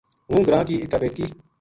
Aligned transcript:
ہوں 0.29 0.41
گراں 0.45 0.63
کی 0.67 0.75
اِکا 0.81 0.97
بیٹکی 1.01 1.25